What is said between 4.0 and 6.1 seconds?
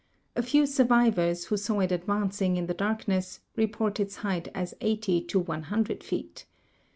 height as 80 to 100